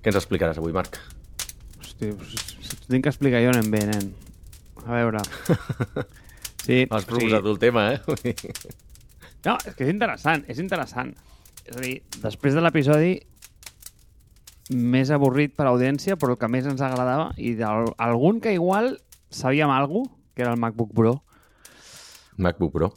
[0.00, 0.96] Què ens explicaràs avui, Marc?
[1.80, 4.12] Hosti, si t'ho tinc que explicar jo anem bé, nen.
[4.86, 5.24] A veure...
[6.60, 8.34] Sí, Has proposat tu el tema, eh?
[9.46, 11.14] No, és que és interessant, és interessant.
[11.64, 13.14] És a dir, després de l'episodi
[14.70, 18.92] més avorrit per audiència, però el que més ens agradava, i d'algun que igual
[19.32, 21.14] sabíem alguna que era el MacBook Pro.
[22.36, 22.90] MacBook Pro.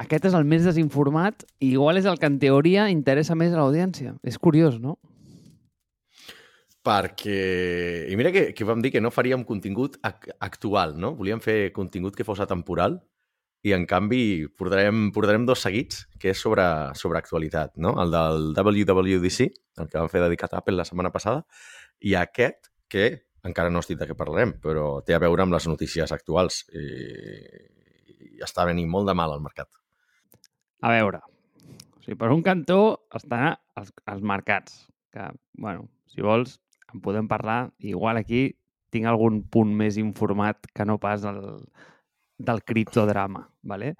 [0.00, 3.60] Aquest és el més desinformat i igual és el que en teoria interessa més a
[3.60, 4.16] l'audiència.
[4.24, 4.96] És curiós, no?
[6.86, 8.08] Perquè...
[8.08, 11.12] I mira que, que vam dir que no faríem contingut ac actual, no?
[11.18, 12.96] Volíem fer contingut que fos atemporal
[13.60, 16.64] i, en canvi, portarem, portarem dos seguits, que és sobre,
[16.96, 17.92] sobre actualitat, no?
[18.00, 19.50] El del WWDC,
[19.82, 21.44] el que vam fer dedicat a Apple la setmana passada,
[22.00, 23.10] i aquest, que
[23.44, 26.86] encara no estic de què parlarem, però té a veure amb les notícies actuals i,
[28.30, 29.68] i està venint molt de mal al mercat.
[30.80, 32.80] A veure, o sigui, per un cantó
[33.16, 35.28] estan els, els mercats, que,
[35.60, 36.56] bueno, si vols,
[36.94, 37.72] en podem parlar.
[37.78, 38.56] Igual aquí
[38.90, 41.40] tinc algun punt més informat que no pas el,
[42.38, 43.94] del criptodrama, ¿vale?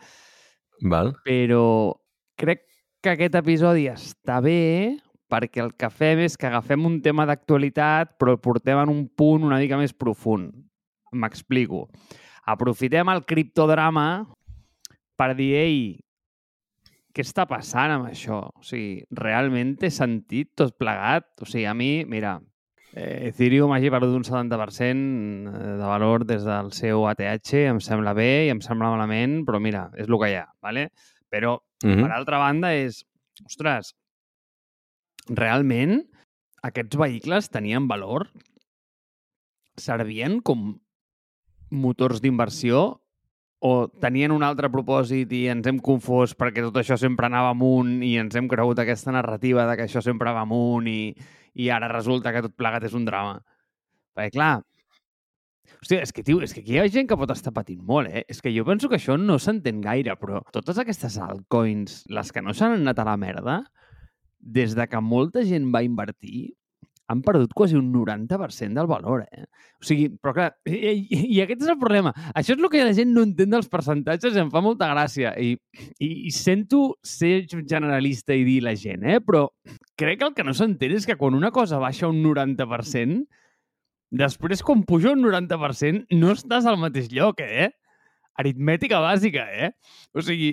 [0.83, 1.15] Val.
[1.25, 1.95] Però
[2.41, 2.65] crec
[3.01, 4.99] que aquest episodi està bé
[5.31, 9.05] perquè el que fem és que agafem un tema d'actualitat però el portem en un
[9.09, 10.53] punt una mica més profund.
[11.13, 11.87] M'explico.
[12.51, 14.25] Aprofitem el criptodrama
[15.21, 15.81] per dir, ei,
[17.13, 18.41] què està passant amb això?
[18.57, 21.27] O sigui, realment té sentit tot plegat?
[21.43, 22.39] O sigui, a mi, mira,
[22.93, 28.51] Ethereum hagi perdut un 70% de valor des del seu ATH, em sembla bé i
[28.51, 30.91] em sembla malament, però mira, és el que hi ha, ¿vale?
[31.31, 32.03] Però, uh -huh.
[32.03, 33.05] per altra banda, és,
[33.47, 33.95] ostres,
[35.29, 36.03] realment
[36.63, 38.29] aquests vehicles tenien valor?
[39.77, 40.81] Servien com
[41.71, 43.01] motors d'inversió
[43.61, 48.01] o tenien un altre propòsit i ens hem confós perquè tot això sempre anava amunt
[48.07, 51.13] i ens hem cregut aquesta narrativa de que això sempre va amunt i,
[51.61, 53.37] i ara resulta que tot plegat és un drama.
[54.17, 54.55] Perquè, clar,
[55.81, 58.11] Hòstia, és que, tio, és que aquí hi ha gent que pot estar patint molt,
[58.13, 58.25] eh?
[58.29, 62.43] És que jo penso que això no s'entén gaire, però totes aquestes altcoins, les que
[62.45, 63.63] no s'han anat a la merda,
[64.41, 66.51] des de que molta gent va invertir,
[67.11, 69.47] han perdut quasi un 90% del valor, eh?
[69.81, 72.13] O sigui, però clar, i, i, i aquest és el problema.
[72.39, 75.33] Això és el que la gent no entén dels percentatges i em fa molta gràcia.
[75.35, 75.57] I,
[75.99, 79.19] i, i sento ser generalista i dir la gent, eh?
[79.27, 79.49] Però
[79.99, 83.25] crec que el que no s'entén és que quan una cosa baixa un 90%,
[84.23, 87.73] després, quan puja un 90%, no estàs al mateix lloc, eh?
[88.39, 89.73] Aritmètica bàsica, eh?
[90.15, 90.53] O sigui,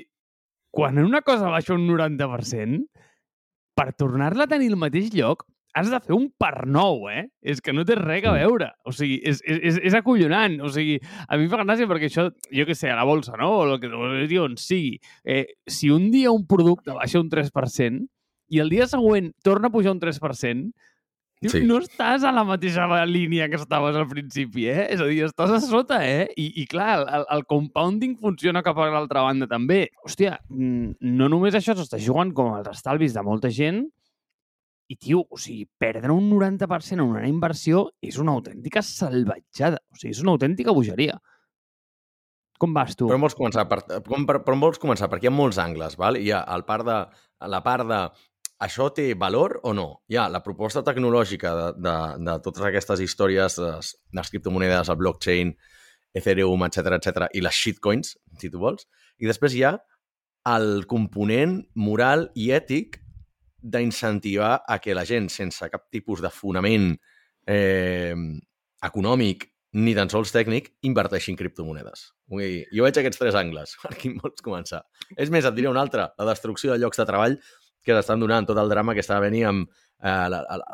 [0.74, 2.82] quan una cosa baixa un 90%,
[3.78, 5.46] per tornar-la a tenir al mateix lloc,
[5.78, 7.28] has de fer un per nou, eh?
[7.42, 8.72] És que no té res a veure.
[8.88, 10.58] O sigui, és, és, és acollonant.
[10.66, 13.52] O sigui, a mi fa gràcia perquè això, jo què sé, a la bolsa, no?
[13.62, 14.98] O el que o on sigui.
[15.24, 18.06] Eh, si un dia un producte baixa un 3%
[18.50, 20.72] i el dia següent torna a pujar un 3%,
[21.46, 21.60] Sí.
[21.70, 24.88] No estàs a la mateixa línia que estaves al principi, eh?
[24.96, 26.26] És a dir, estàs a sota, eh?
[26.34, 29.84] I, i clar, el, el compounding funciona cap a l'altra banda també.
[30.02, 33.84] Hòstia, no només això s'està jugant com els estalvis de molta gent,
[34.88, 39.82] i, tio, o sigui, perdre un 90% en una inversió és una autèntica salvatjada.
[39.92, 41.18] O sigui, és una autèntica bogeria.
[42.58, 43.10] Com vas tu?
[43.10, 43.68] Per on vols començar?
[43.70, 45.10] Per, per, per, per on vols començar?
[45.12, 46.18] Perquè hi ha molts angles, val?
[46.18, 46.98] Hi ha el part de,
[47.54, 48.00] la part de
[48.66, 49.90] això té valor o no?
[50.10, 54.98] Hi ha la proposta tecnològica de, de, de totes aquestes històries, les, les criptomonedes, el
[55.04, 55.54] blockchain,
[56.18, 58.88] Ethereum, etc etc i les shitcoins, si tu vols.
[59.22, 59.76] I després hi ha
[60.56, 63.02] el component moral i ètic
[63.62, 66.92] d'incentivar a que la gent, sense cap tipus de fonament
[67.48, 68.16] eh,
[68.86, 69.48] econòmic
[69.78, 72.08] ni tan sols tècnic, inverteixi en criptomonedes.
[72.32, 73.76] Vull dir, jo veig aquests tres angles.
[73.84, 74.84] Per quin vols començar?
[75.16, 77.38] És més, et diré un altre, la destrucció de llocs de treball
[77.86, 80.72] que s'estan donant, tot el drama que està venint amb eh, la, la,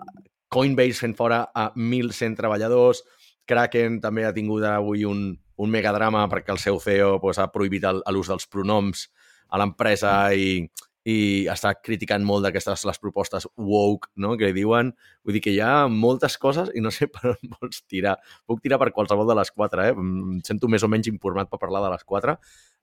[0.53, 3.01] Coinbase fent fora a 1.100 treballadors,
[3.49, 7.87] Kraken també ha tingut avui un, un megadrama perquè el seu CEO pues, ha prohibit
[8.13, 9.07] l'ús dels pronoms
[9.49, 10.61] a l'empresa i,
[11.03, 14.93] i està criticant molt d'aquestes les propostes woke, no?, que diuen.
[15.23, 18.15] Vull dir que hi ha moltes coses i no sé per on vols tirar.
[18.47, 19.97] Puc tirar per qualsevol de les quatre, eh?
[19.97, 22.37] Em sento més o menys informat per parlar de les quatre.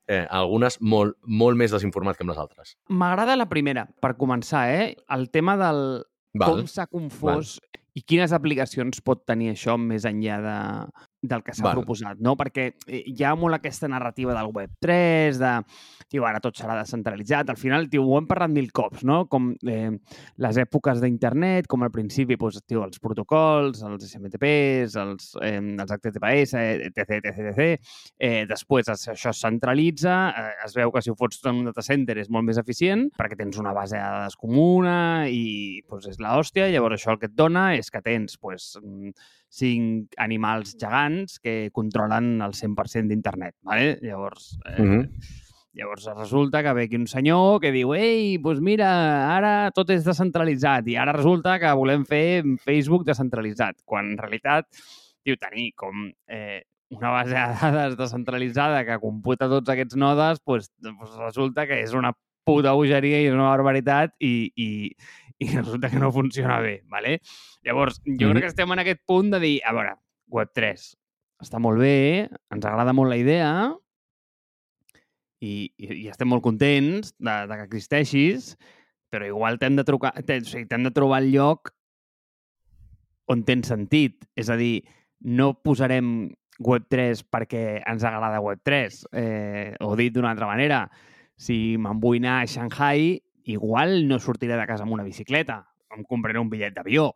[0.09, 2.75] Eh, algunes molt, molt més desinformat que amb les altres.
[2.89, 4.95] M'agrada la primera, per començar, eh?
[5.09, 6.03] El tema del
[6.37, 6.61] Val.
[6.61, 7.81] com s'ha confós Val.
[7.97, 10.57] i quines aplicacions pot tenir això més enllà de,
[11.21, 12.33] del que s'ha proposat, no?
[12.39, 15.53] Perquè eh, hi ha molt aquesta narrativa del Web3, de
[16.11, 17.51] tio, ara tot serà descentralitzat.
[17.53, 19.23] Al final, tio, ho hem parlat mil cops, no?
[19.31, 19.91] Com eh,
[20.41, 25.95] les èpoques d'internet, com al principi, doncs, tio, els protocols, els SMTPs, els, eh, els
[25.97, 26.57] HTTPS,
[26.89, 27.93] etc, etc, etc.
[28.17, 31.85] Eh, després això es centralitza, eh, es veu que si ho fots en un data
[31.85, 36.19] center és molt més eficient perquè tens una base de dades comuna i doncs, és
[36.21, 36.69] l'hòstia.
[36.71, 38.73] Llavors això el que et dona és que tens doncs,
[39.51, 43.55] cinc animals gegants que controlen el 100% d'internet.
[43.67, 43.97] ¿vale?
[44.01, 45.39] Llavors, eh, mm -hmm
[45.73, 48.89] Llavors resulta que ve aquí un senyor que diu ei, doncs mira,
[49.31, 54.67] ara tot és descentralitzat i ara resulta que volem fer Facebook descentralitzat, quan en realitat,
[55.23, 60.67] diu, tenir com eh, una base de dades descentralitzada que computa tots aquests nodes, doncs,
[60.83, 62.11] doncs resulta que és una
[62.43, 64.69] puta bogeria i és una barbaritat i, i,
[65.41, 67.19] i resulta que no funciona bé, ¿vale?
[67.63, 68.31] Llavors, jo mm -hmm.
[68.31, 69.95] crec que estem en aquest punt de dir, a veure,
[70.29, 70.95] Web3
[71.41, 73.73] està molt bé, ens agrada molt la idea,
[75.41, 78.55] i, i, i estem molt contents de, de que existeixis,
[79.11, 81.73] però igual t'hem de, trucar, o sigui, de trobar el lloc
[83.27, 84.27] on tens sentit.
[84.35, 84.83] És a dir,
[85.19, 86.29] no posarem
[86.61, 89.01] Web3 perquè ens agrada Web3.
[89.11, 90.85] Eh, o dit d'una altra manera,
[91.35, 95.61] si me'n vull anar a Shanghai, igual no sortiré de casa amb una bicicleta.
[95.95, 97.11] Em compraré un bitllet d'avió.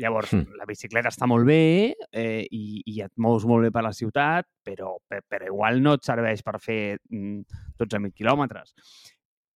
[0.00, 0.56] Llavors, mm.
[0.56, 4.48] la bicicleta està molt bé eh, i, i et mous molt bé per la ciutat,
[4.64, 6.80] però, però, però igual no et serveix per fer
[7.12, 8.72] 12.000 mm, quilòmetres.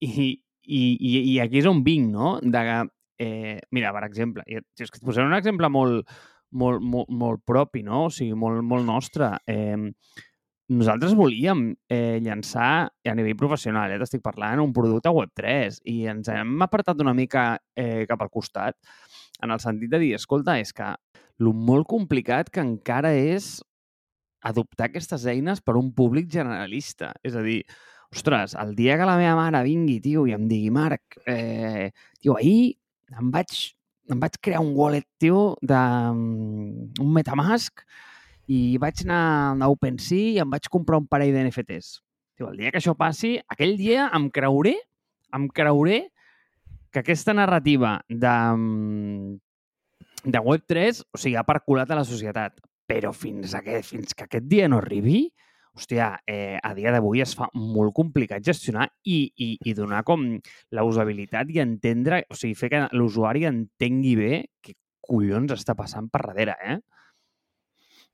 [0.05, 0.11] I,
[0.67, 2.37] i, i, I aquí és on vinc, no?
[2.43, 2.63] De
[3.19, 6.13] eh, mira, per exemple, si és que et posaré un exemple molt,
[6.53, 8.07] molt, molt, molt propi, no?
[8.11, 9.33] O sigui, molt, molt nostre.
[9.49, 9.89] Eh,
[10.69, 16.31] nosaltres volíem eh, llançar a nivell professional, eh, t'estic parlant, un producte Web3 i ens
[16.33, 18.77] hem apartat una mica eh, cap al costat
[19.43, 20.89] en el sentit de dir, escolta, és que
[21.41, 23.61] el molt complicat que encara és
[24.47, 27.13] adoptar aquestes eines per un públic generalista.
[27.27, 27.61] És a dir,
[28.15, 31.91] ostres, el dia que la meva mare vingui, tio, i em digui, Marc, eh,
[32.21, 32.77] tio, ahir
[33.17, 33.55] em vaig,
[34.11, 37.85] em vaig crear un wallet, tio, de um, un Metamask
[38.47, 39.23] i vaig anar
[39.61, 41.97] a OpenSea i em vaig comprar un parell d'NFTs.
[42.45, 44.77] El dia que això passi, aquell dia em creuré,
[45.37, 46.03] em creuré
[46.93, 49.39] que aquesta narrativa de, mm,
[50.25, 54.25] de Web3 o sigui, ha perculat a la societat, però fins, a que, fins que
[54.25, 55.27] aquest dia no arribi,
[55.77, 60.25] hòstia, eh, a dia d'avui es fa molt complicat gestionar i, i, i donar com
[60.73, 64.33] la usabilitat i entendre, o sigui, fer que l'usuari entengui bé
[64.65, 64.77] què
[65.07, 66.79] collons està passant per darrere, eh?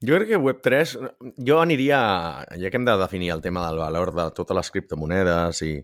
[0.03, 0.97] Jo crec que Web3,
[1.47, 1.99] jo aniria,
[2.59, 5.77] ja que hem de definir el tema del valor de totes les criptomonedes i,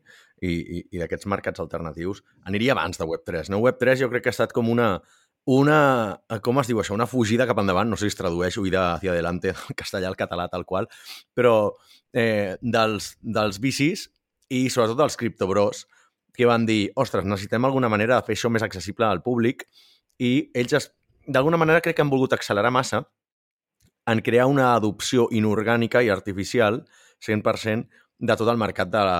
[0.43, 3.53] i, i, i d'aquests mercats alternatius, aniria abans de Web3.
[3.55, 3.61] No?
[3.62, 4.88] Web3 jo crec que ha estat com una,
[5.47, 5.79] una,
[6.43, 9.15] com es diu això, una fugida cap endavant, no sé si es tradueix huida hacia
[9.15, 10.91] adelante, en castellà al català tal qual,
[11.38, 11.55] però
[12.12, 14.09] eh, dels, dels bicis
[14.50, 15.85] i sobretot dels criptobros
[16.35, 19.62] que van dir, ostres, necessitem alguna manera de fer això més accessible al públic
[20.19, 20.91] i ells
[21.29, 23.05] d'alguna manera crec que han volgut accelerar massa
[24.08, 26.82] en crear una adopció inorgànica i artificial
[27.25, 29.19] 100% de tot el mercat de, la,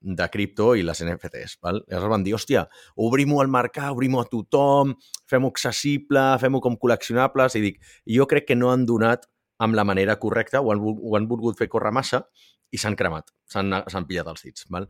[0.00, 1.58] de cripto i les NFTs.
[1.64, 1.82] Val?
[1.90, 2.64] Llavors van dir, hòstia,
[3.04, 4.94] obrim-ho al mercat, obrim-ho a tothom,
[5.28, 7.82] fem-ho accessible, fem-ho com col·leccionables, i dic,
[8.18, 9.26] jo crec que no han donat
[9.58, 12.22] amb la manera correcta, o han, ho han volgut fer córrer massa,
[12.70, 14.68] i s'han cremat, s'han pillat els dits.
[14.70, 14.86] Val?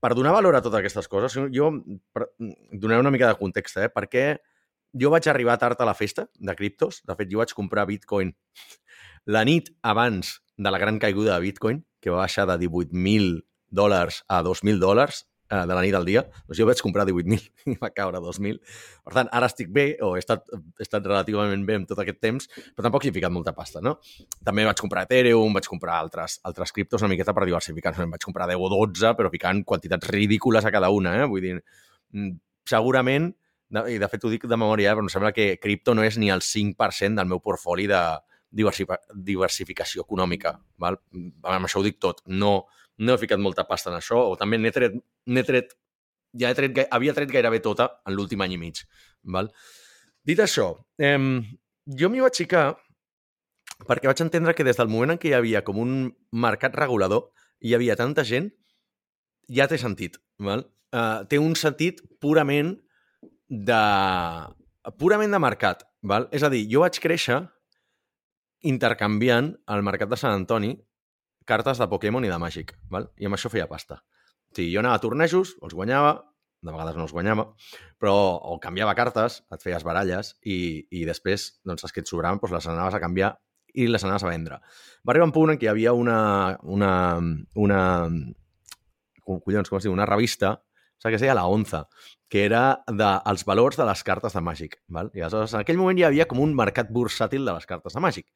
[0.00, 1.72] Per donar valor a totes aquestes coses, jo
[2.12, 2.30] per,
[2.72, 3.88] donaré una mica de context, eh?
[3.92, 4.34] perquè
[5.00, 8.32] jo vaig arribar tard a la festa de criptos, de fet jo vaig comprar Bitcoin
[9.26, 14.24] la nit abans de la gran caiguda de Bitcoin, que va baixar de 18.000 dòlars
[14.28, 17.76] a 2.000 dòlars eh, de la nit al dia, doncs jo vaig comprar 18.000 i
[17.80, 18.60] va caure a 2.000.
[19.06, 22.20] Per tant, ara estic bé, o he estat, he estat relativament bé en tot aquest
[22.22, 23.96] temps, però tampoc hi he ficat molta pasta, no?
[24.46, 27.94] També vaig comprar Ethereum, vaig comprar altres, altres criptos una miqueta per diversificar.
[28.00, 31.28] Em vaig comprar 10 o 12, però ficant quantitats ridícules a cada una, eh?
[31.30, 31.58] Vull dir,
[32.14, 32.34] mm,
[32.68, 33.30] segurament,
[33.70, 34.94] i de fet ho dic de memòria, eh?
[34.98, 38.00] però em sembla que cripto no és ni el 5% del meu portfoli de,
[38.50, 40.56] diversificació econòmica.
[40.82, 40.98] Val?
[41.46, 42.22] Amb això ho dic tot.
[42.26, 42.66] No,
[42.98, 44.98] no he ficat molta pasta en això, o també n'he tret,
[45.46, 45.74] tret,
[46.40, 48.84] ja he tret, havia tret gairebé tota en l'últim any i mig.
[49.22, 49.50] Val?
[50.26, 51.18] Dit això, eh,
[51.86, 52.66] jo m'hi vaig ficar
[53.88, 55.94] perquè vaig entendre que des del moment en què hi havia com un
[56.32, 57.30] mercat regulador,
[57.60, 58.50] hi havia tanta gent,
[59.48, 60.18] ja té sentit.
[60.40, 60.66] Val?
[60.90, 62.74] Uh, té un sentit purament
[63.48, 63.80] de
[64.98, 65.84] purament de mercat.
[66.02, 66.28] Val?
[66.34, 67.42] És a dir, jo vaig créixer
[68.66, 70.74] intercanviant al mercat de Sant Antoni
[71.48, 73.08] cartes de Pokémon i de Màgic, val?
[73.18, 74.00] i amb això feia pasta.
[74.50, 76.16] O sigui, jo anava a tornejos, els guanyava,
[76.60, 77.46] de vegades no els guanyava,
[78.00, 78.14] però
[78.52, 82.56] o canviava cartes, et feies baralles i, i després doncs, les que et sobraven doncs
[82.58, 83.32] les anaves a canviar
[83.74, 84.58] i les anaves a vendre.
[85.06, 86.18] Va arribar un punt en què hi havia una,
[86.62, 86.92] una,
[87.54, 87.80] una
[89.24, 90.58] collons, com es diu, una revista,
[91.00, 91.86] saps que es deia La Onza,
[92.30, 94.76] que era dels de, valors de les cartes de Màgic.
[94.92, 95.10] Val?
[95.16, 98.02] I aleshores, en aquell moment hi havia com un mercat bursàtil de les cartes de
[98.04, 98.28] Màgic.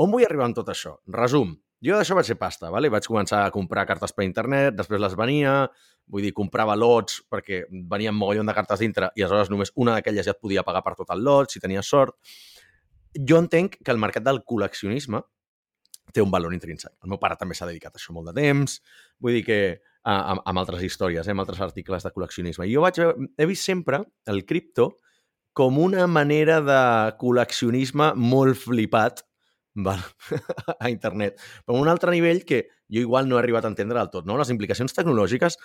[0.00, 0.96] On vull arribar amb tot això?
[1.10, 1.52] Resum.
[1.84, 2.88] Jo d'això vaig ser pasta, vale?
[2.88, 5.66] vaig començar a comprar cartes per internet, després les venia,
[6.08, 10.24] vull dir, comprava lots perquè venien mogollon de cartes dintre i aleshores només una d'aquelles
[10.24, 12.16] ja et podia pagar per tot el lot, si tenies sort.
[13.14, 15.20] Jo entenc que el mercat del col·leccionisme
[16.14, 16.94] té un valor intrínsec.
[17.04, 18.80] El meu pare també s'ha dedicat a això molt de temps,
[19.20, 19.60] vull dir que
[20.04, 22.68] amb, amb altres històries, eh, amb altres articles de col·leccionisme.
[22.70, 23.00] Jo vaig,
[23.38, 24.94] he vist sempre el cripto
[25.54, 26.80] com una manera de
[27.20, 29.22] col·leccionisme molt flipat
[29.74, 30.00] val,
[30.78, 31.40] a internet.
[31.66, 34.26] Però un altre nivell que jo igual no he arribat a entendre del tot.
[34.26, 34.38] No?
[34.38, 35.58] Les implicacions tecnològiques,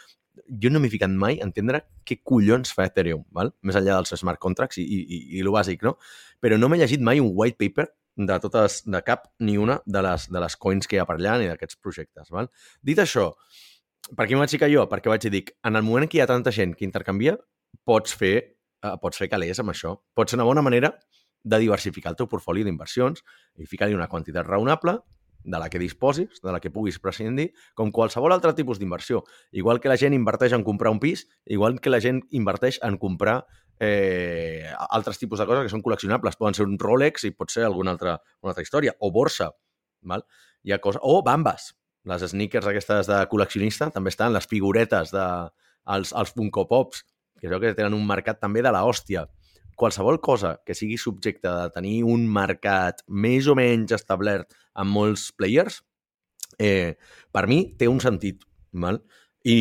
[0.50, 3.54] jo no m'he ficat mai a entendre què collons fa Ethereum, val?
[3.62, 5.98] més enllà dels smart contracts i, i, i, i el bàsic, no?
[6.42, 10.02] Però no m'he llegit mai un white paper de totes, de cap ni una de
[10.04, 12.32] les, de les coins que hi ha per allà ni d'aquests projectes.
[12.36, 12.50] Val?
[12.84, 13.30] Dit això,
[14.16, 14.86] per què vaig ficar jo?
[14.90, 17.38] Perquè vaig dir, en el moment en què hi ha tanta gent que intercanvia,
[17.86, 18.34] pots fer,
[18.84, 19.96] eh, pots fer calés amb això.
[20.16, 20.96] Pot ser una bona manera
[21.44, 23.24] de diversificar el teu portfoli d'inversions
[23.58, 24.98] i ficar-hi una quantitat raonable
[25.44, 29.24] de la que disposis, de la que puguis prescindir, com qualsevol altre tipus d'inversió.
[29.52, 32.98] Igual que la gent inverteix en comprar un pis, igual que la gent inverteix en
[32.98, 33.46] comprar
[33.80, 36.38] eh, altres tipus de coses que són col·leccionables.
[36.38, 38.96] Poden ser un Rolex i pot ser alguna altra, una altra història.
[39.00, 39.52] O borsa.
[40.04, 40.26] Val?
[40.68, 41.02] Hi ha coses...
[41.04, 41.72] O bambes.
[42.08, 44.34] Les sneakers aquestes de col·leccionista també estan.
[44.36, 45.26] Les figuretes de...
[45.90, 47.02] Els, els Funko Pops,
[47.40, 49.24] que crec que tenen un mercat també de la hòstia.
[49.80, 55.30] Qualsevol cosa que sigui subjecte de tenir un mercat més o menys establert amb molts
[55.34, 55.80] players,
[56.60, 57.00] eh,
[57.32, 58.44] per mi té un sentit.
[58.76, 59.00] Val?
[59.48, 59.58] I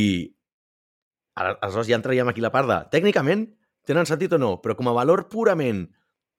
[1.38, 2.78] aleshores ja entraríem aquí la part de...
[2.92, 3.46] Tècnicament,
[3.88, 5.86] tenen sentit o no, però com a valor purament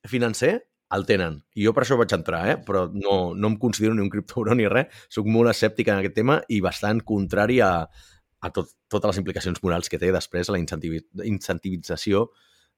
[0.07, 1.39] financer, el tenen.
[1.55, 2.57] I jo per això vaig entrar, eh?
[2.65, 4.93] però no, no em considero ni un criptouró ni res.
[5.13, 9.61] Soc molt escèptic en aquest tema i bastant contrari a, a tot, totes les implicacions
[9.63, 12.29] morals que té després la incentivització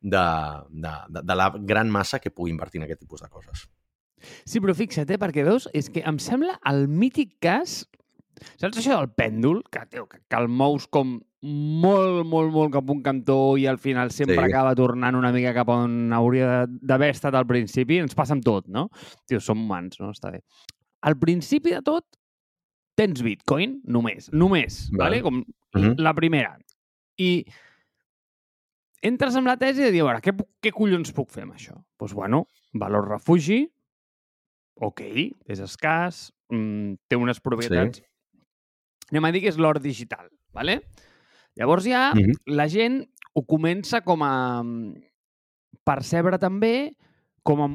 [0.01, 0.25] de,
[0.69, 3.67] de, de, de la gran massa que pugui invertir en aquest tipus de coses.
[4.45, 7.81] Sí, però fixa't, eh, perquè veus, és que em sembla el mític cas
[8.57, 9.59] Saps això del pèndol?
[9.69, 13.79] Que, tio, que, que el mous com molt, molt, molt cap un cantó i al
[13.81, 14.43] final sempre sí.
[14.43, 17.97] acaba tornant una mica cap on hauria d'haver estat al principi.
[18.01, 18.87] Ens passa amb tot, no?
[19.29, 20.11] Tio, som humans, no?
[20.13, 20.43] Està bé.
[21.07, 22.05] Al principi de tot,
[22.97, 24.29] tens Bitcoin, només.
[24.33, 25.21] Només, vale?
[25.21, 25.21] vale?
[25.25, 25.95] Com uh -huh.
[25.97, 26.57] la primera.
[27.17, 27.45] I
[29.01, 31.73] entres amb la tesi de dir, a veure, què, què collons puc fer amb això?
[31.73, 33.67] Doncs, pues, bueno, valor refugi,
[34.75, 35.01] ok,
[35.47, 38.03] és escàs, mm, té unes propietats sí
[39.11, 40.29] anem a dir que és l'or digital.
[40.53, 40.81] ¿vale?
[41.59, 42.55] Llavors ja mm -hmm.
[42.55, 43.03] la gent
[43.33, 44.93] ho comença com a mm,
[45.83, 46.95] percebre també
[47.43, 47.69] com a,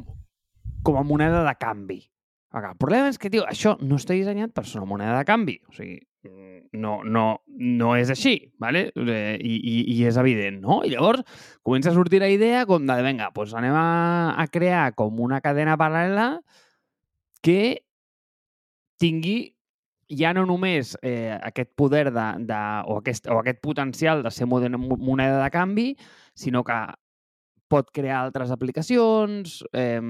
[0.83, 2.11] com a moneda de canvi.
[2.57, 5.59] El problema és que, tio, això no està dissenyat per ser una moneda de canvi.
[5.69, 8.91] O sigui, mm, no, no, no és així, ¿vale?
[8.95, 10.83] Eh, I, i, i és evident, no?
[10.85, 11.25] I llavors
[11.63, 15.43] comença a sortir la idea com de, vinga, doncs anem a, a crear com una
[15.45, 16.41] cadena paral·lela
[17.45, 17.83] que
[18.99, 19.56] tingui
[20.09, 24.47] ja no només eh, aquest poder de, de, o, aquest, o aquest potencial de ser
[24.47, 25.89] moneda de canvi,
[26.35, 26.79] sinó que
[27.67, 30.01] pot crear altres aplicacions, eh,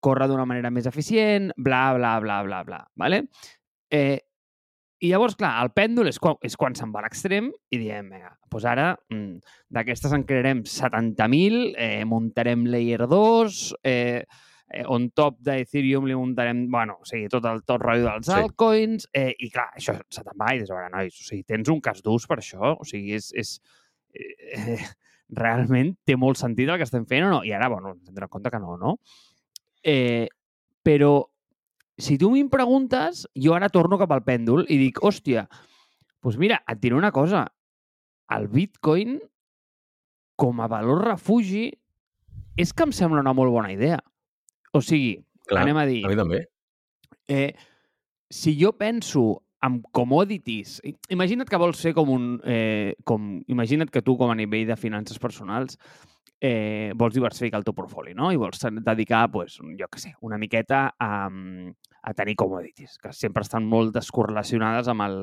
[0.00, 2.84] córrer d'una manera més eficient, bla, bla, bla, bla, bla.
[2.96, 3.26] ¿vale?
[3.90, 4.18] Eh,
[5.00, 8.10] I llavors, clar, el pèndol és quan, és quan se'n va a l'extrem i diem,
[8.12, 14.24] vinga, doncs ara mm, d'aquestes en crearem 70.000, eh, muntarem Layer 2, eh,
[14.70, 18.36] eh, on top d'Ethereum li muntarem, bueno, o sigui, tot el tot rotllo dels sí.
[18.36, 21.44] altcoins, eh, i clar, això se te'n va i dius, a veure, nois, o sigui,
[21.48, 23.56] tens un cas d'ús per això, o sigui, és, és
[24.14, 24.78] eh,
[25.42, 27.42] realment té molt sentit el que estem fent o no?
[27.46, 28.96] I ara, bueno, ens hem compte que no, no?
[29.82, 30.28] Eh,
[30.86, 31.14] però
[32.00, 35.46] si tu m'hi preguntes, jo ara torno cap al pèndol i dic, hòstia,
[36.24, 37.44] doncs mira, et diré una cosa,
[38.36, 39.18] el Bitcoin
[40.40, 41.68] com a valor refugi
[42.60, 44.00] és que em sembla una molt bona idea.
[44.72, 46.02] O sigui, Clar, anem a dir...
[46.06, 46.44] A mi també.
[47.30, 47.52] Eh,
[48.30, 50.78] si jo penso en commodities...
[51.12, 52.30] Imagina't que vols ser com un...
[52.44, 55.76] Eh, com, imagina't que tu, com a nivell de finances personals,
[56.40, 58.30] eh, vols diversificar el teu portfoli, no?
[58.32, 63.44] I vols dedicar, pues, jo que sé, una miqueta a, a tenir commodities, que sempre
[63.44, 65.18] estan molt descorrelacionades amb el,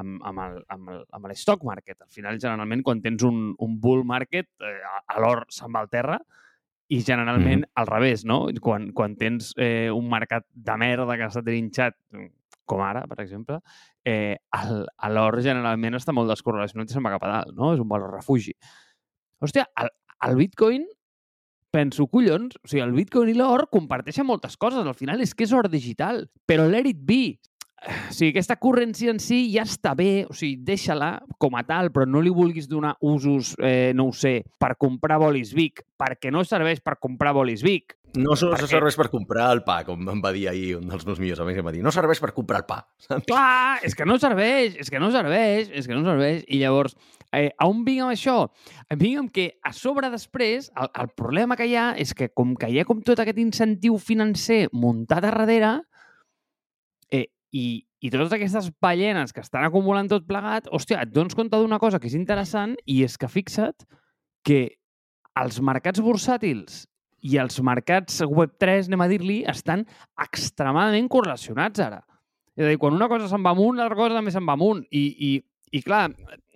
[0.00, 2.00] amb, amb, el, amb, el, amb stock market.
[2.00, 4.78] Al final, generalment, quan tens un, un bull market, eh,
[5.20, 6.18] l'or se'n va al terra,
[6.92, 7.80] i generalment mm -hmm.
[7.80, 8.46] al revés, no?
[8.60, 11.96] Quan, quan tens eh, un mercat de merda que està trinxat,
[12.64, 13.60] com ara, per exemple,
[14.04, 14.36] eh,
[15.08, 17.72] l'or generalment està molt descorrelacionat i se'n va cap a dalt, no?
[17.74, 18.52] És un valor refugi.
[19.40, 19.88] Hòstia, el,
[20.28, 20.84] el Bitcoin,
[21.72, 24.84] penso, collons, o sigui, el Bitcoin i l'or comparteixen moltes coses.
[24.86, 27.38] Al final és que és or digital, però let it be.
[27.82, 31.90] O sigui, aquesta currency en si ja està bé, o sigui, deixa-la com a tal,
[31.94, 36.30] però no li vulguis donar usos, eh, no ho sé, per comprar bolis Vic, perquè
[36.30, 37.96] no serveix per comprar bolis Vic.
[38.12, 41.06] No, so, Perquè- serveix per comprar el pa, com em va dir ahir un dels
[41.08, 42.82] meus millors amics, em va dir, no serveix per comprar el pa.
[43.00, 43.24] saps?
[43.26, 46.44] Clar, és que no serveix, és que no serveix, és que no serveix.
[46.46, 46.94] I llavors,
[47.32, 48.50] eh, a on vinc amb això?
[49.00, 52.52] Vinc amb que a sobre després, el, el problema que hi ha és que com
[52.54, 55.72] que hi ha com tot aquest incentiu financer muntat a darrere,
[57.52, 61.80] i, i totes aquestes ballenes que estan acumulant tot plegat, hòstia, et dones compte d'una
[61.82, 63.84] cosa que és interessant i és que fixa't
[64.46, 64.62] que
[65.38, 66.86] els mercats bursàtils
[67.22, 69.84] i els mercats Web3, anem a dir-li, estan
[70.20, 72.00] extremadament correlacionats ara.
[72.56, 74.82] És a dir, quan una cosa se'n va amunt, l'altra cosa també se'n va amunt.
[74.90, 75.30] I, i,
[75.78, 76.08] I clar,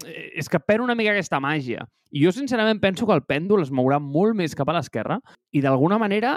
[0.05, 1.87] eh, és que perd una mica aquesta màgia.
[2.11, 5.21] I jo sincerament penso que el pèndol es mourà molt més cap a l'esquerra
[5.53, 6.37] i d'alguna manera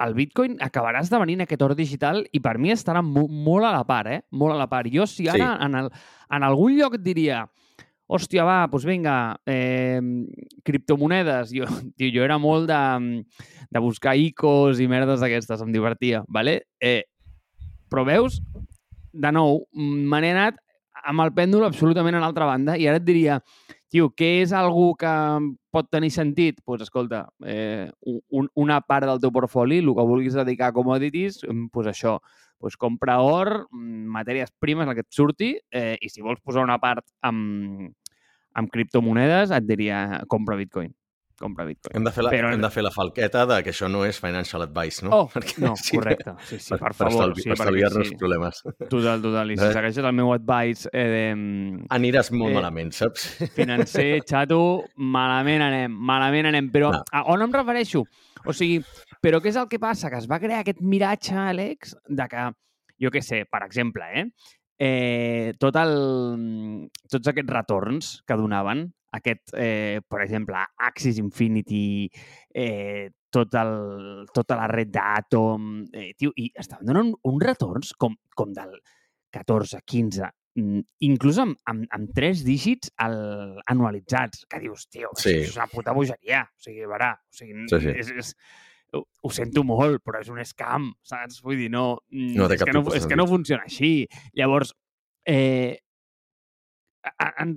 [0.00, 3.84] el Bitcoin acabarà esdevenint aquest or digital i per mi estarà mo molt a la
[3.84, 4.20] part, eh?
[4.32, 4.88] Molt a la part.
[4.92, 5.64] Jo si ara Sí.
[5.66, 5.90] en, el,
[6.30, 7.44] en algun lloc diria
[8.10, 10.00] hòstia, va, doncs vinga, eh,
[10.64, 11.52] criptomonedes.
[11.54, 11.66] Jo,
[11.96, 13.24] tio, jo era molt de,
[13.70, 16.62] de buscar icos i merdes d'aquestes, em divertia, ¿vale?
[16.80, 17.04] Eh,
[17.90, 18.40] però veus,
[19.12, 20.58] de nou, me n'he anat
[21.04, 23.38] amb el pèndol absolutament a l'altra banda i ara et diria,
[23.90, 25.12] tio, què és algú que
[25.74, 26.60] pot tenir sentit?
[26.60, 30.76] Doncs pues, escolta, eh, un, una part del teu portfoli, el que vulguis dedicar a
[30.76, 32.18] commodities, doncs pues això,
[32.60, 36.62] pues compra or, mm, matèries primes, el que et surti, eh, i si vols posar
[36.62, 37.90] una part amb,
[38.54, 40.92] amb criptomonedes, et diria compra Bitcoin.
[41.40, 41.96] Compra Bitcoin.
[41.96, 44.18] Hem de, fer la, Però- hem de fer la falqueta de que això no és
[44.20, 45.10] financial advice, no?
[45.16, 45.30] Oh,
[45.64, 46.34] no, correcte.
[46.44, 47.14] Sí, sí, per, per, favor.
[47.14, 48.16] estalvi, sí, per estalviar-nos sí.
[48.20, 48.60] problemes.
[48.90, 49.50] Total, total.
[49.50, 49.72] I si Eh?
[49.72, 51.22] segueixes el meu advice eh, de,
[51.96, 53.24] Aniràs molt Eh, malament, saps?
[53.56, 54.60] financer, xato,
[54.96, 56.68] malament anem, malament anem.
[56.70, 57.02] Però No.
[57.10, 58.04] a on em refereixo?
[58.44, 58.82] O sigui,
[59.24, 60.10] però què és el que passa?
[60.12, 62.46] Que es va crear aquest miratge, Àlex, de que,
[63.00, 64.26] jo què sé, per exemple, eh,
[64.80, 72.10] eh, tot el, tots aquests retorns que donaven, aquest, eh, per exemple, Axis Infinity,
[72.54, 78.16] eh, tot el, tota la red d'Atom, eh, tio, i estaven donant uns retorns com,
[78.36, 78.76] com del
[79.30, 85.36] 14, 15, mm, inclús amb, amb, amb tres dígits al, anualitzats, que dius, tio, Sí.
[85.44, 86.42] és una puta bogeria.
[86.42, 87.94] O sigui, verà, o sigui, Sí, sí.
[87.94, 88.34] És, és,
[88.92, 91.40] ho, ho sento molt, però és un scam, saps?
[91.42, 94.08] Vull dir, no, mm, No és, que no, és que no funciona així.
[94.34, 94.74] Llavors,
[95.24, 95.78] eh,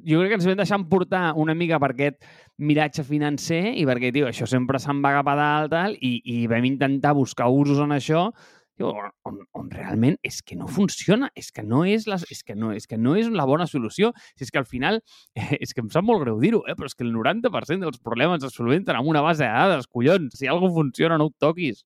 [0.07, 2.25] jo crec que ens vam deixar portar una mica per aquest
[2.57, 6.43] miratge financer i perquè, tio, això sempre se'n va cap a dalt tal, i, i
[6.47, 8.29] vam intentar buscar usos en això
[8.75, 12.43] tio, on, on, on realment és que no funciona, és que no és, la, és
[12.45, 14.11] que no, és que no és la bona solució.
[14.37, 15.01] Si és que al final,
[15.59, 18.45] és que em sap molt greu dir-ho, eh, però és que el 90% dels problemes
[18.47, 20.39] es solventen amb una base de dades, collons.
[20.39, 21.83] Si alguna funciona, no ho toquis.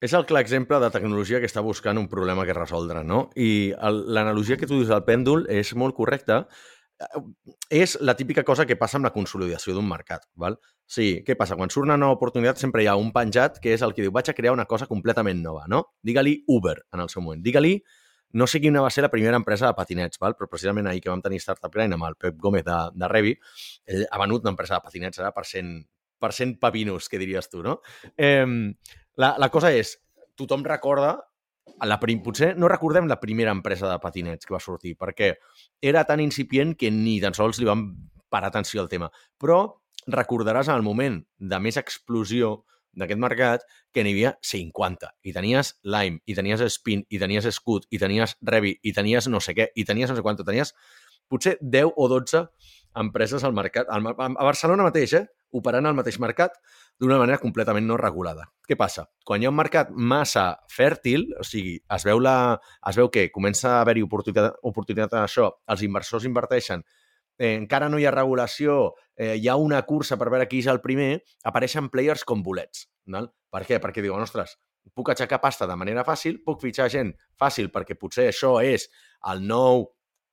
[0.00, 3.28] És el clar exemple de tecnologia que està buscant un problema que resoldre, no?
[3.34, 6.44] I l'analogia que tu dius del pèndol és molt correcta.
[7.02, 7.22] Eh,
[7.82, 10.58] És la típica cosa que passa amb la consolidació d'un mercat, val?
[10.86, 11.56] Sí, què passa?
[11.58, 14.14] Quan surt una nova oportunitat sempre hi ha un penjat que és el que diu
[14.14, 15.84] vaig a crear una cosa completament nova, no?
[16.02, 17.42] Digue-li Uber en el seu moment.
[17.42, 17.76] Digue-li
[18.32, 20.34] no sé quina va ser la primera empresa de patinets, val?
[20.36, 23.34] però precisament ahir que vam tenir Startup Grind amb el Pep Gómez de, de Revi,
[23.86, 27.50] ell ha venut una empresa de patinets ara per 100, per 100 papinos, que diries
[27.50, 27.80] tu, no?
[28.16, 28.46] Eh,
[29.16, 29.96] la, la cosa és,
[30.38, 31.16] tothom recorda,
[31.86, 35.34] la prim, potser no recordem la primera empresa de patinets que va sortir, perquè
[35.82, 37.84] era tan incipient que ni tan sols li vam
[38.30, 39.10] parar atenció al tema.
[39.38, 39.60] Però
[40.08, 42.62] recordaràs en el moment de més explosió
[42.98, 45.10] d'aquest mercat que n'hi havia 50.
[45.22, 49.40] I tenies Lime, i tenies Spin, i tenies Scoot, i tenies Revi, i tenies no
[49.44, 50.40] sé què, i tenies no sé quant.
[50.42, 50.74] Tenies
[51.30, 52.46] potser 10 o 12
[52.98, 55.26] empreses al mercat, a Barcelona mateix, eh?
[55.56, 56.58] Operant al mateix mercat
[57.00, 58.48] d'una manera completament no regulada.
[58.68, 59.06] Què passa?
[59.24, 62.58] Quan hi ha un mercat massa fèrtil, o sigui, es veu, la,
[62.90, 66.84] es veu que comença a haver-hi oportunitat, oportunitat en això, els inversors inverteixen,
[67.38, 70.70] eh, encara no hi ha regulació, eh, hi ha una cursa per veure qui és
[70.70, 72.88] el primer, apareixen players com bolets.
[73.06, 73.30] Val?
[73.48, 73.78] Per què?
[73.80, 74.58] Perquè diuen, ostres,
[74.94, 78.88] puc aixecar pasta de manera fàcil, puc fitxar gent fàcil perquè potser això és
[79.30, 79.86] el nou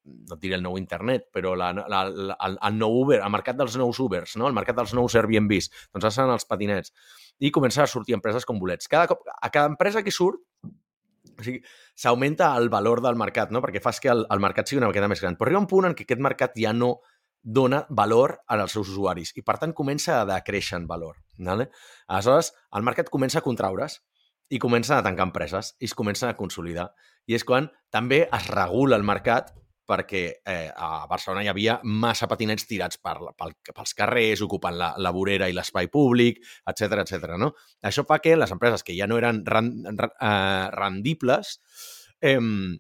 [0.06, 3.34] no et diré el nou internet, però la, la, la, el, el nou Uber, el
[3.34, 4.48] mercat dels nous Ubers, no?
[4.48, 6.94] el mercat dels nous Airbnbs, doncs ara seran els patinets.
[7.42, 8.88] I comencen a sortir empreses com bolets.
[8.92, 10.40] Cada cop, a cada empresa que surt,
[11.36, 11.60] o sigui,
[11.98, 13.62] s'augmenta el valor del mercat, no?
[13.66, 15.36] perquè fas que el, el mercat sigui una miqueta més gran.
[15.40, 16.96] Però arriba un punt en què aquest mercat ja no
[17.46, 21.20] dona valor als seus usuaris i, per tant, comença a decréixer en valor.
[21.38, 21.70] Vale?
[22.08, 24.00] Aleshores, el mercat comença a contraure's
[24.50, 26.90] i comencen a tancar empreses i es comencen a consolidar.
[27.30, 29.54] I és quan també es regula el mercat
[29.88, 34.94] perquè eh, a Barcelona hi havia massa patinets tirats per, pel, pels carrers, ocupant la,
[34.98, 37.36] la vorera i l'espai públic, etc etc.
[37.42, 37.54] no?
[37.86, 41.60] Això fa que les empreses que ja no eren ran, eh, rendibles
[42.22, 42.40] eh,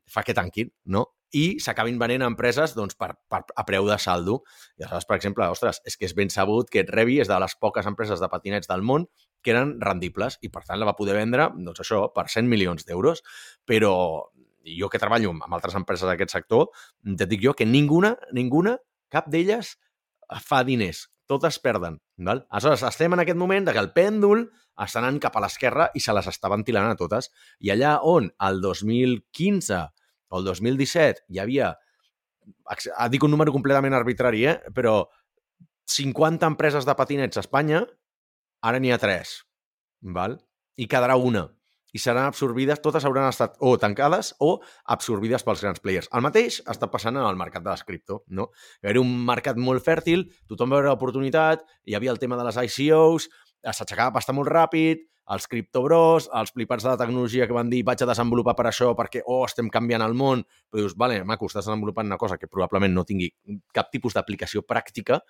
[0.09, 1.09] fa que tanquin, no?
[1.35, 4.39] i s'acabin venent a empreses doncs, per, per, a preu de saldo.
[4.79, 7.57] I aleshores, per exemple, ostres, és que és ben sabut que Revi és de les
[7.59, 9.09] poques empreses de patinets del món
[9.43, 12.87] que eren rendibles i, per tant, la va poder vendre, doncs això, per 100 milions
[12.87, 13.21] d'euros.
[13.67, 13.93] Però
[14.65, 16.69] jo que treballo amb altres empreses d'aquest sector,
[17.05, 18.77] et dic jo que ninguna, ninguna,
[19.13, 19.75] cap d'elles
[20.41, 21.05] fa diners.
[21.29, 21.99] Totes perden.
[22.21, 22.43] Val?
[22.49, 24.45] Aleshores, estem en aquest moment de que el pèndol
[24.81, 27.31] està anant cap a l'esquerra i se les està ventilant a totes.
[27.63, 29.81] I allà on el 2015
[30.29, 31.73] o el 2017 hi havia,
[33.09, 34.57] dic un número completament arbitrari, eh?
[34.75, 34.99] però
[35.89, 37.83] 50 empreses de patinets a Espanya,
[38.65, 39.35] ara n'hi ha 3,
[40.15, 40.39] val?
[40.75, 41.45] i quedarà una.
[41.95, 44.57] I seran absorbides, totes hauran estat o tancades o
[44.91, 46.09] absorbides pels grans players.
[46.11, 48.49] El mateix està passant en el mercat de les cripto, no?
[48.83, 52.59] Era un mercat molt fèrtil, tothom va veure l'oportunitat, hi havia el tema de les
[52.67, 53.29] ICOs,
[53.71, 58.03] s'aixecava pasta molt ràpid, els criptobros, els flipats de la tecnologia que van dir vaig
[58.03, 61.65] a desenvolupar per això perquè, oh, estem canviant el món, però dius, vale, maco, estàs
[61.65, 63.31] desenvolupant una cosa que probablement no tingui
[63.73, 65.23] cap tipus d'aplicació pràctica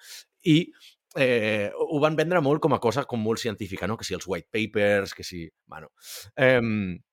[0.44, 0.58] i
[1.16, 3.98] eh, ho van vendre molt com a cosa com molt científica, no?
[3.98, 5.46] Que si els white papers, que si...
[5.66, 5.92] Bueno,
[6.36, 6.62] eh,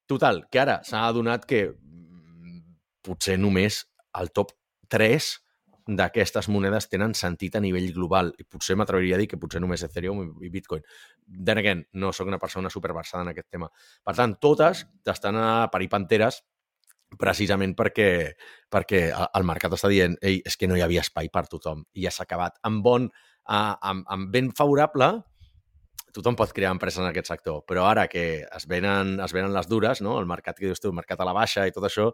[0.07, 2.59] total, que ara s'ha adonat que mm,
[3.07, 3.85] potser només
[4.19, 4.53] el top
[4.93, 5.33] 3
[5.83, 9.83] d'aquestes monedes tenen sentit a nivell global i potser m'atreviria a dir que potser només
[9.83, 10.85] Ethereum i Bitcoin.
[11.27, 13.69] Then again, no sóc una persona superversada en aquest tema.
[14.05, 16.43] Per tant, totes estan a parir panteres
[17.19, 18.09] precisament perquè,
[18.73, 22.07] perquè el mercat està dient ei, és que no hi havia espai per tothom i
[22.07, 22.57] ja s'ha acabat.
[22.69, 23.11] Amb bon,
[23.47, 25.13] amb, amb ben favorable,
[26.13, 29.69] tothom pot crear empreses en aquest sector, però ara que es venen, es venen les
[29.69, 30.19] dures, no?
[30.21, 32.11] el mercat que dius tu, el mercat a la baixa i tot això,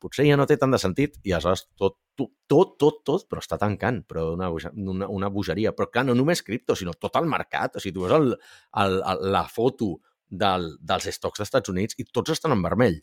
[0.00, 3.42] potser ja no té tant de sentit i aleshores tot, tot, tot, tot, tot però
[3.44, 5.72] està tancant, però una, una, una bogeria.
[5.76, 7.78] Però clar, no només cripto, sinó tot el mercat.
[7.78, 8.34] O sigui, tu veus el,
[8.82, 9.94] el, el, la foto
[10.28, 12.98] del, dels estocs dels Estats Units i tots estan en vermell.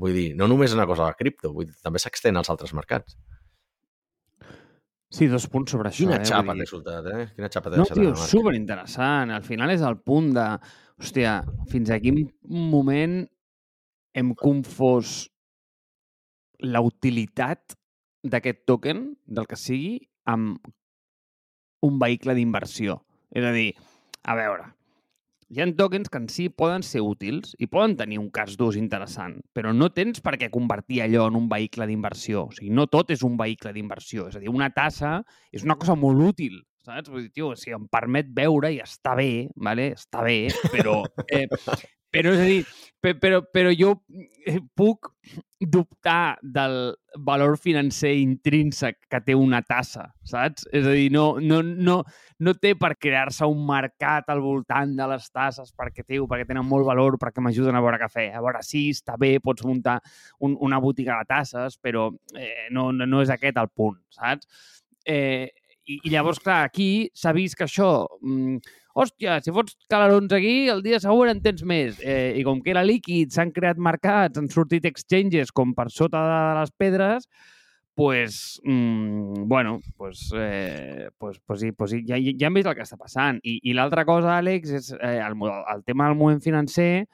[0.00, 3.16] Vull dir, no només una cosa de cripto, vull dir, també s'extén als altres mercats.
[5.14, 6.02] Sí, dos punts sobre això.
[6.02, 6.26] Quina eh?
[6.26, 7.26] xapa t'he soltat, eh?
[7.36, 8.00] Quina xapa t'he no, deixat.
[8.00, 9.34] No, tio, superinteressant.
[9.34, 10.48] Al final és el punt de...
[10.94, 11.38] Hòstia,
[11.70, 13.16] fins a quin moment
[14.14, 15.24] hem confós
[16.62, 17.74] la utilitat
[18.24, 19.96] d'aquest token, del que sigui,
[20.30, 20.62] amb
[21.84, 23.00] un vehicle d'inversió.
[23.34, 23.72] És a dir,
[24.22, 24.70] a veure,
[25.54, 28.74] hi ha tokens que en si poden ser útils i poden tenir un cas d'ús
[28.74, 32.48] interessant, però no tens per què convertir allò en un vehicle d'inversió.
[32.48, 34.26] O sigui, no tot és un vehicle d'inversió.
[34.32, 35.20] És a dir, una tassa
[35.54, 37.06] és una cosa molt útil, saps?
[37.12, 39.92] Vull dir, tio, si em permet veure i està bé, vale?
[39.94, 41.46] està bé, però eh,
[42.14, 42.62] però, és a dir,
[43.20, 43.94] però, però jo
[44.46, 45.10] eh, puc
[45.64, 50.66] dubtar del valor financer intrínsec que té una tassa, saps?
[50.74, 51.98] És a dir, no, no, no,
[52.40, 56.66] no té per crear-se un mercat al voltant de les tasses perquè, tio, perquè tenen
[56.68, 58.28] molt valor, perquè m'ajuden a beure cafè.
[58.34, 59.98] A veure, sí, està bé, pots muntar
[60.40, 64.48] un, una botiga de tasses, però eh, no, no és aquest el punt, saps?
[65.04, 65.50] Eh,
[65.86, 67.92] i, I llavors, clar, aquí s'ha vist que això...
[68.22, 68.58] Mm,
[68.94, 71.98] hòstia, si fots calarons aquí, el dia següent en tens més.
[71.98, 76.22] Eh, I com que era líquid, s'han creat mercats, han sortit exchanges com per sota
[76.28, 77.26] de les pedres,
[77.94, 82.74] pues, mmm, bueno, pues, eh, pues, pues, sí, pues sí, ja, ja hem vist el
[82.78, 83.38] que està passant.
[83.42, 85.38] I, i l'altra cosa, Àlex, és eh, el,
[85.74, 87.06] el tema del moment financer,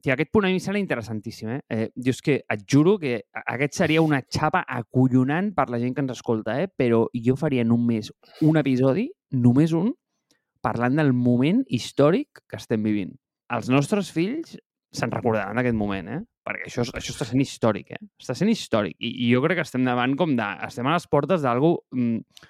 [0.00, 1.60] Tia, aquest punt a mi serà interessantíssim, eh?
[1.68, 1.86] eh?
[2.00, 6.04] Jo és que et juro que aquest seria una xapa acollonant per la gent que
[6.04, 6.70] ens escolta, eh?
[6.72, 8.08] Però jo faria només
[8.46, 9.92] un episodi, només un,
[10.64, 13.12] parlant del moment històric que estem vivint.
[13.52, 14.56] Els nostres fills
[14.96, 16.20] se'n recordaran d'aquest moment, eh?
[16.46, 18.00] Perquè això, això està sent històric, eh?
[18.22, 18.96] Està sent històric.
[18.98, 20.48] I, I jo crec que estem davant com de...
[20.66, 22.48] Estem a les portes d'algú mm,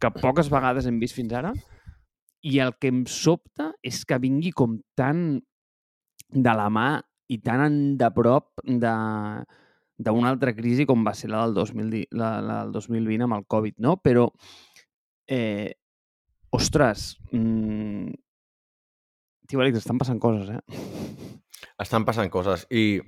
[0.00, 1.52] que poques vegades hem vist fins ara
[2.40, 5.40] i el que em sobta és que vingui com tan
[6.32, 6.88] de la mà
[7.30, 8.94] i tan de prop de
[10.00, 13.44] d'una altra crisi com va ser la del, 2000, la, la del 2020 amb el
[13.44, 13.98] Covid, no?
[14.00, 14.30] Però
[15.28, 15.76] eh,
[16.50, 18.08] Ostres, mmm...
[19.46, 21.68] tio, estan passant coses, eh?
[21.78, 22.64] Estan passant coses.
[22.70, 23.02] I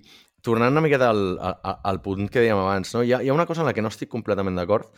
[0.45, 3.03] tornant una miqueta al, al, al punt que dèiem abans, no?
[3.03, 4.93] hi, ha, hi ha una cosa en la que no estic completament d'acord,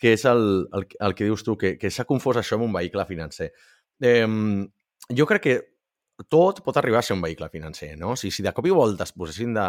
[0.00, 2.74] que és el, el, el que dius tu, que, que s'ha confós això amb un
[2.74, 3.50] vehicle financer.
[4.02, 4.26] Eh,
[5.14, 5.56] jo crec que
[6.30, 8.14] tot pot arribar a ser un vehicle financer, no?
[8.16, 9.66] Si, si de cop i volta es posessin de...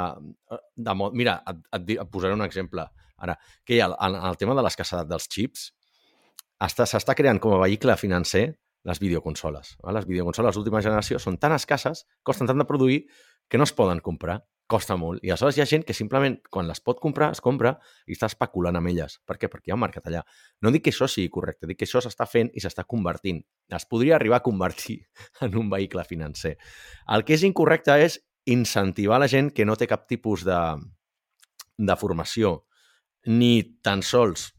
[0.76, 2.86] de mira, et, et, et posaré un exemple
[3.18, 5.72] ara, que el, el, el tema de l'escassedat dels xips,
[6.72, 8.46] s'està creant com a vehicle financer
[8.86, 9.76] les videoconsoles.
[9.84, 9.94] Va?
[9.98, 13.06] Les videoconsoles d'última generació són tan escasses, costen tant de produir,
[13.50, 14.44] que no es poden comprar.
[14.68, 15.22] Costa molt.
[15.22, 17.76] I aleshores hi ha gent que simplement, quan les pot comprar, es compra
[18.10, 19.20] i està especulant amb elles.
[19.30, 19.50] Per què?
[19.52, 20.24] Perquè hi ha un mercat allà.
[20.66, 23.44] No dic que això sigui correcte, dic que això s'està fent i s'està convertint.
[23.70, 24.98] Es podria arribar a convertir
[25.46, 26.56] en un vehicle financer.
[27.14, 30.60] El que és incorrecte és incentivar la gent que no té cap tipus de,
[31.78, 32.58] de formació
[33.26, 34.52] ni tan sols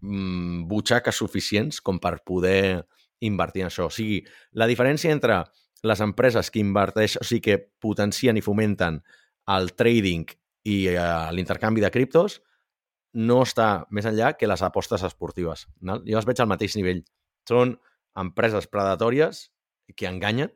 [0.00, 2.84] mm, butxaques suficients com per poder
[3.26, 3.88] invertir en això.
[3.88, 4.22] O sigui,
[4.54, 5.44] la diferència entre
[5.86, 9.02] les empreses que inverteixen, o sigui, que potencien i fomenten
[9.54, 10.26] el trading
[10.68, 12.38] i uh, l'intercanvi de criptos
[13.18, 15.66] no està més enllà que les apostes esportives.
[15.80, 15.98] No?
[16.04, 17.00] Jo els veig al mateix nivell.
[17.48, 17.78] Són
[18.18, 19.46] empreses predatòries
[19.96, 20.52] que enganyen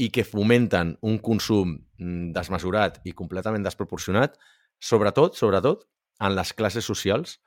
[0.00, 4.38] i que fomenten un consum mm, desmesurat i completament desproporcionat,
[4.82, 5.86] sobretot, sobretot,
[6.22, 7.38] en les classes socials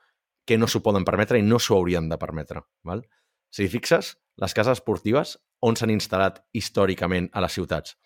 [0.46, 2.62] que no s'ho poden permetre i no s'ho haurien de permetre.
[2.86, 3.02] Val?
[3.50, 7.96] Si fixes, les cases esportives on s'han instal·lat històricament a les ciutats?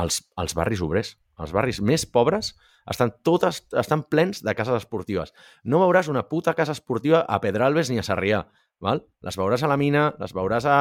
[0.00, 1.14] Els, els barris obrers.
[1.40, 2.52] Els barris més pobres
[2.90, 5.32] estan totes estan plens de cases esportives.
[5.64, 8.44] No veuràs una puta casa esportiva a Pedralbes ni a Sarrià.
[8.84, 9.00] Val?
[9.24, 10.78] Les veuràs a la Mina, les veuràs a,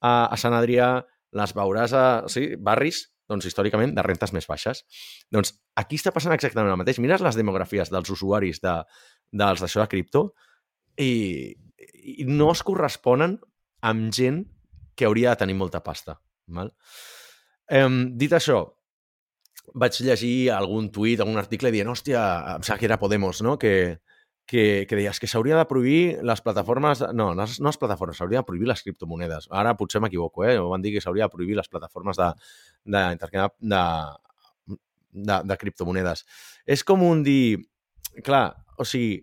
[0.00, 0.96] a, a Sant Adrià,
[1.38, 4.82] les veuràs a sí, barris doncs, històricament de rentes més baixes.
[5.32, 6.98] Doncs aquí està passant exactament el mateix.
[7.04, 8.74] Mires les demografies dels usuaris de,
[9.30, 10.24] dels d'això de cripto
[10.98, 11.52] i,
[12.18, 13.36] i no es corresponen
[13.84, 14.42] amb gent
[14.98, 16.16] que hauria de tenir molta pasta.
[16.56, 16.72] Val?
[17.68, 17.86] Eh,
[18.18, 18.62] dit això,
[19.74, 22.22] vaig llegir algun tuit, algun article dient, hòstia,
[22.56, 23.56] em sembla que era Podemos, no?
[23.58, 23.98] Que,
[24.48, 27.02] que, que deies que s'hauria de prohibir les plataformes...
[27.12, 29.50] No, no, no les plataformes, s'hauria de prohibir les criptomonedes.
[29.52, 30.56] Ara potser m'equivoco, eh?
[30.58, 32.30] Van dir que s'hauria de prohibir les plataformes de,
[32.84, 33.82] de, de,
[35.12, 36.24] de, de criptomonedes.
[36.66, 37.58] És com un dir...
[38.24, 38.46] Clar,
[38.80, 39.20] o sigui,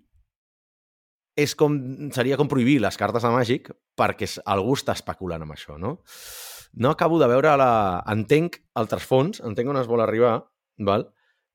[1.36, 1.74] és com,
[2.16, 5.98] seria com prohibir les cartes de màgic perquè algú està especulant amb això, no?
[6.76, 8.04] No acabo de veure la...
[8.12, 10.38] Entenc el trasfons, entenc on es vol arribar,
[10.88, 11.08] val?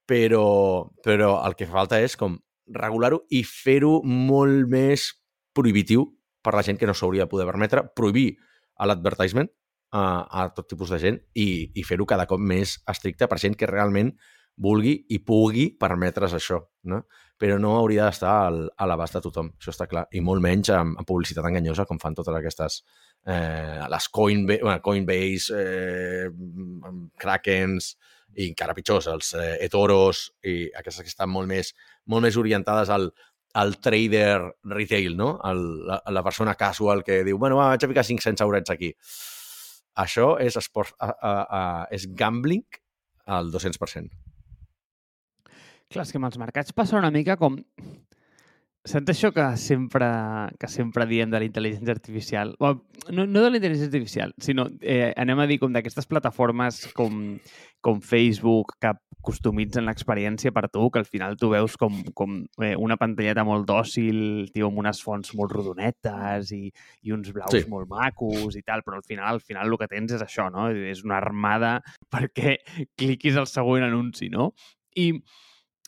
[0.09, 2.39] Però, però el que falta és com
[2.75, 5.11] regular-ho i fer-ho molt més
[5.55, 6.07] prohibitiu
[6.43, 8.39] per la gent que no s'hauria de poder permetre, prohibir
[8.81, 9.51] l'advertisement
[9.93, 13.59] a, a tot tipus de gent i, i fer-ho cada cop més estricte per gent
[13.59, 14.15] que realment
[14.61, 17.05] vulgui i pugui permetre's això, no?
[17.41, 20.99] però no hauria d'estar a l'abast de tothom, això està clar, i molt menys amb,
[21.01, 22.83] amb publicitat enganyosa com fan totes aquestes
[23.25, 26.29] eh, les Coinbase, bueno, Coinbase eh,
[27.17, 27.95] Krakens
[28.37, 31.73] i encara pitjors, els eh, eToros i aquestes que estan molt més,
[32.13, 33.09] molt més orientades al,
[33.57, 34.39] al trader
[34.77, 35.33] retail, no?
[35.49, 38.93] El, la, la persona casual que diu, bueno, va, vaig a ficar 500 eurets aquí.
[40.05, 41.63] Això és, esport, a, a, a,
[41.97, 42.67] és gambling
[43.27, 44.30] al 200%.
[45.91, 47.59] Clar, és que amb els mercats passa una mica com...
[48.87, 50.07] Saps això que sempre,
[50.57, 52.55] que sempre diem de la intel·ligència artificial?
[52.63, 52.81] Bueno,
[53.13, 57.19] no, no de la intel·ligència artificial, sinó eh, anem a dir com d'aquestes plataformes com,
[57.85, 62.73] com Facebook que customitzen l'experiència per tu, que al final tu veus com, com eh,
[62.79, 66.63] una pantalleta molt dòcil, tio, amb unes fonts molt rodonetes i,
[67.05, 67.67] i uns blaus sí.
[67.69, 70.71] molt macos i tal, però al final, al final el que tens és això, no?
[70.73, 71.77] És una armada
[72.09, 72.57] perquè
[73.03, 74.55] cliquis el següent anunci, no?
[74.97, 75.13] I,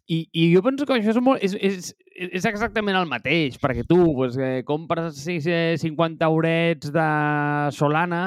[0.07, 1.93] i, I jo penso que això és, molt, és, és,
[2.39, 7.07] és exactament el mateix, perquè tu pues, eh, compres 50 eurets de
[7.77, 8.25] Solana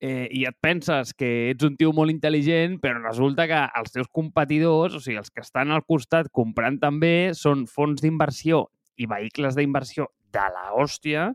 [0.00, 4.10] eh, i et penses que ets un tio molt intel·ligent, però resulta que els teus
[4.12, 8.66] competidors, o sigui, els que estan al costat comprant també, són fons d'inversió
[9.00, 11.30] i vehicles d'inversió de la hòstia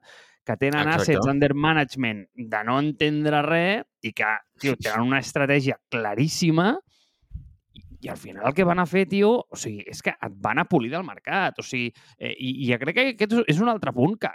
[0.45, 1.15] que tenen Exacte.
[1.15, 4.29] assets under management de no entendre res i que,
[4.61, 6.75] tio, tenen una estratègia claríssima
[8.05, 10.61] i al final el que van a fer, tio, o sigui, és que et van
[10.61, 11.57] a polir del mercat.
[11.61, 11.89] O sigui,
[12.19, 14.29] eh, i, i crec que aquest és un altre punt que,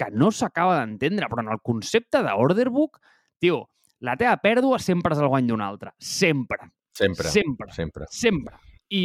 [0.00, 2.98] que no s'acaba d'entendre, però en el concepte d'order book,
[3.42, 3.60] tio,
[4.04, 5.94] la teva pèrdua sempre és el guany d'un altre.
[6.02, 6.72] Sempre.
[6.98, 7.30] Sempre.
[7.30, 7.70] Sempre.
[7.76, 8.10] Sempre.
[8.10, 8.58] Sempre.
[8.90, 9.04] I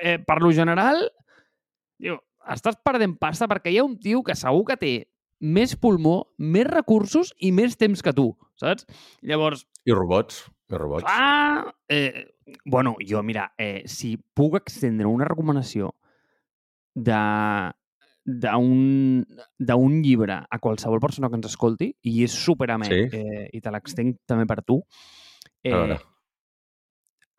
[0.00, 1.02] eh, per lo general,
[1.98, 2.20] tio,
[2.54, 4.94] estàs perdent pasta perquè hi ha un tio que segur que té
[5.40, 8.30] més pulmó, més recursos i més temps que tu,
[8.60, 8.86] saps?
[9.26, 9.66] Llavors...
[9.88, 10.44] I robots.
[10.78, 11.04] Robots.
[11.08, 15.94] Ah, eh, bueno, jo, mira, eh, si puc extendre una recomanació
[16.94, 17.20] de
[18.30, 19.24] d'un
[19.58, 23.00] d'un llibre a qualsevol persona que ens escolti i és super amè sí.
[23.16, 24.76] eh, i te l'extenc també per tu.
[25.64, 25.96] Eh, a,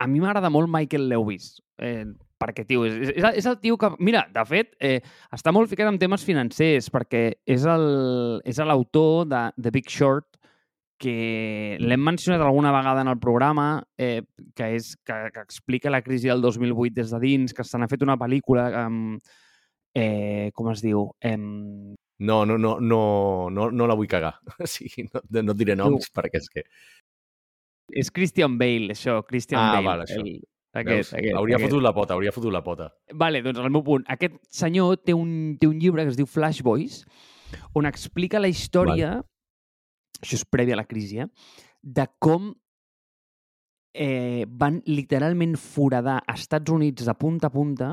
[0.01, 2.05] a mi m'agrada molt Michael Lewis eh,
[2.41, 3.91] perquè, tio, és, és, és el tio que...
[4.01, 4.99] Mira, de fet, eh,
[5.33, 10.40] està molt ficat en temes financers perquè és l'autor de The Big Short
[11.01, 14.21] que l'hem mencionat alguna vegada en el programa, eh,
[14.55, 17.89] que, és, que, que explica la crisi del 2008 des de dins, que se n'ha
[17.91, 19.33] fet una pel·lícula amb...
[19.97, 21.09] Eh, com es diu?
[21.19, 21.41] Em...
[22.23, 23.01] No, no, no, no,
[23.51, 24.37] no, no la vull cagar.
[24.69, 26.13] Sí, no, no et diré noms no.
[26.21, 26.63] perquè és que...
[27.91, 29.87] És Christian Bale, això, Christian ah, Bale.
[29.89, 30.21] Val, això.
[30.21, 30.37] El,
[30.71, 31.67] aquest, aquest, hauria aquest.
[31.67, 32.87] fotut la pota, hauria fotut la pota.
[33.19, 34.05] Vale, doncs el meu punt.
[34.13, 37.01] Aquest senyor té un, té un llibre que es diu Flash Boys,
[37.75, 39.30] on explica la història, vale.
[40.21, 41.27] Això és prèvia a la crisi, eh?
[41.81, 42.51] de com
[43.93, 47.91] eh, van literalment foradar Estats Units de punta a punta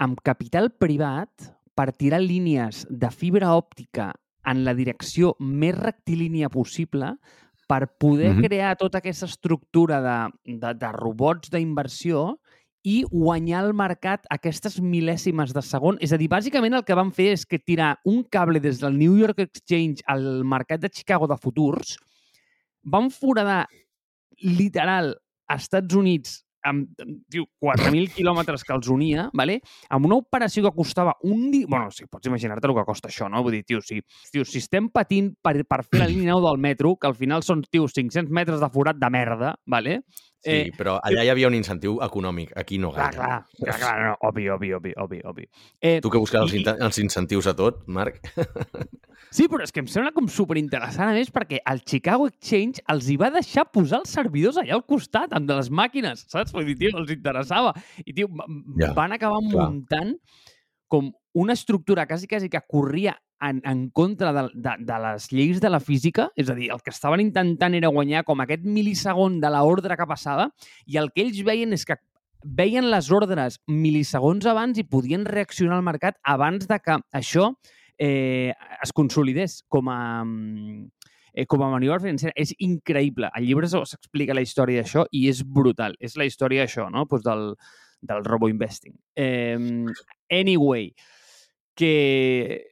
[0.00, 4.10] amb capital privat per tirar línies de fibra òptica
[4.50, 7.14] en la direcció més rectilínia possible
[7.68, 8.36] per poder mm.
[8.36, 8.46] -hmm.
[8.46, 12.39] crear tota aquesta estructura de, de, de robots d'inversió
[12.86, 15.98] i guanyar el mercat aquestes mil·lèsimes de segon.
[16.00, 18.96] És a dir, bàsicament el que van fer és que tirar un cable des del
[18.96, 21.96] New York Exchange al mercat de Chicago de futurs,
[22.82, 23.66] van foradar
[24.40, 25.12] literal
[25.50, 26.90] a Estats Units amb
[27.32, 29.60] tio, 4.000 quilòmetres que els unia, vale?
[29.88, 31.66] amb una operació que costava un dia...
[31.68, 33.42] bueno, si pots imaginar-te el que costa això, no?
[33.44, 34.00] Vull dir, tio, si,
[34.32, 37.44] tio, si estem patint per, per fer la línia 9 del metro, que al final
[37.46, 40.02] són, tio, 500 metres de forat de merda, vale?
[40.42, 43.24] Sí, Eh, però allà hi havia un incentiu econòmic, aquí no Clar, gaire.
[43.26, 45.44] clar, clar, clar no, obvi, obvi, obvi, obvi, obvi.
[45.82, 48.20] Eh, Tu que busques els, I- els incentius a tot, Marc.
[49.30, 53.06] Sí, però és que em sembla com superinteressant, a més, perquè el Chicago Exchange els
[53.12, 56.50] hi va deixar posar els servidors allà al costat, amb de les màquines, saps?
[56.56, 57.70] Vull dir, tio, els interessava.
[58.02, 58.26] I, tio,
[58.80, 59.68] Ja, van acabar clar.
[59.70, 60.16] muntant
[60.90, 65.60] com una estructura quasi, quasi que corria en, en contra de, de, de les lleis
[65.60, 69.40] de la física, és a dir, el que estaven intentant era guanyar com aquest mil·lisegon
[69.40, 70.50] de l'ordre que passava,
[70.86, 71.96] i el que ells veien és que
[72.44, 77.50] veien les ordres mil·lisegons abans i podien reaccionar al mercat abans de que això
[78.00, 80.24] eh, es consolidés com a,
[81.34, 82.32] eh, com a maniobra financera.
[82.36, 83.28] És increïble.
[83.32, 85.96] Al llibre s'explica la història d'això i és brutal.
[86.00, 87.06] És la història d'això, no?
[87.06, 87.54] Pues del,
[88.00, 88.96] del robo-investing.
[89.16, 89.58] Eh,
[90.30, 90.90] anyway,
[91.74, 92.66] que...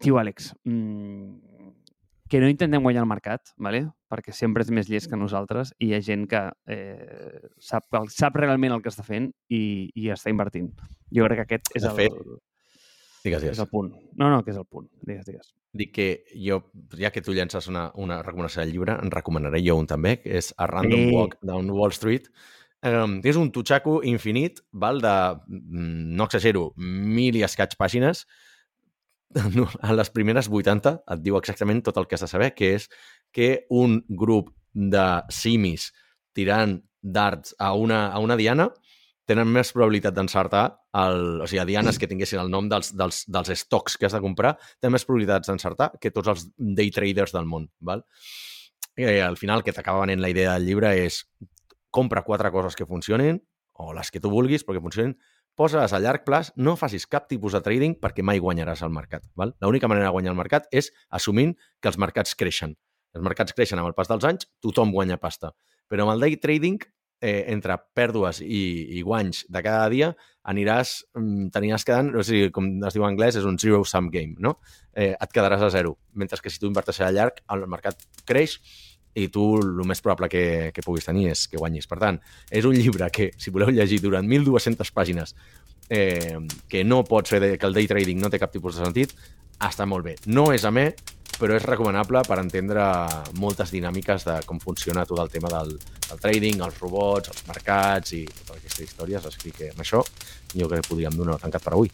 [0.00, 1.74] Tio, Àlex, mm,
[2.30, 3.88] que no intentem guanyar el mercat, ¿vale?
[4.10, 6.40] perquè sempre és més llest que nosaltres i hi ha gent que
[6.72, 10.70] eh, sap, sap realment el que està fent i, i està invertint.
[11.14, 12.16] Jo crec que aquest és el, fet,
[13.22, 13.58] Digues, és digues.
[13.60, 13.90] el punt.
[14.16, 14.88] No, no, que és el punt.
[15.04, 15.52] Digues, digues.
[15.76, 16.62] Dic que jo,
[16.96, 20.38] ja que tu llences una, una recomanació del llibre, en recomanaré jo un també, que
[20.40, 21.12] és A Random Sí.
[21.14, 22.30] Walk Down Wall Street.
[22.80, 25.12] Um, és un tutxaco infinit, val de,
[25.52, 28.24] mm, no exagero, mil i escaig pàgines.
[29.86, 32.88] A les primeres 80 et diu exactament tot el que has de saber, que és
[33.32, 35.90] que un grup de simis
[36.34, 38.70] tirant darts a una, a una diana
[39.28, 40.64] tenen més probabilitat d'encertar,
[40.98, 44.56] o sigui, dianes que tinguessin el nom dels, dels, dels stocks que has de comprar,
[44.80, 47.68] tenen més probabilitats d'encertar que tots els day traders del món.
[47.78, 48.02] Val?
[48.96, 51.22] Eh, al final, que t'acaba venent la idea del llibre és
[51.90, 53.40] compra quatre coses que funcionin,
[53.74, 55.16] o les que tu vulguis, però que funcionin,
[55.56, 59.24] posa-les a llarg plaç, no facis cap tipus de trading perquè mai guanyaràs al mercat.
[59.60, 62.76] L'única manera de guanyar el mercat és assumint que els mercats creixen.
[63.14, 65.52] Els mercats creixen amb el pas dels anys, tothom guanya pasta.
[65.90, 66.78] Però amb el day trading,
[67.20, 68.60] eh, entre pèrdues i,
[68.96, 70.10] i guanys de cada dia,
[70.50, 74.38] aniràs, mm, t'aniràs quedant, o sigui, com es diu en anglès, és un zero-sum game,
[74.38, 74.56] no?
[74.94, 75.98] Eh, et quedaràs a zero.
[76.14, 78.60] Mentre que si tu inverteixes a llarg, el mercat creix
[79.14, 80.44] i tu el més probable que,
[80.74, 81.88] que puguis tenir és que guanyis.
[81.90, 82.20] Per tant,
[82.50, 85.34] és un llibre que, si voleu llegir durant 1.200 pàgines,
[85.90, 88.84] eh, que no pot ser de, que el day trading no té cap tipus de
[88.84, 89.14] sentit,
[89.60, 90.14] està molt bé.
[90.30, 90.86] No és a mi,
[91.40, 92.84] però és recomanable per entendre
[93.40, 95.74] moltes dinàmiques de com funciona tot el tema del,
[96.06, 99.26] del trading, els robots, els mercats i totes aquestes històries.
[99.32, 100.04] Així que amb això
[100.54, 101.92] jo crec que podríem donar tancat per avui.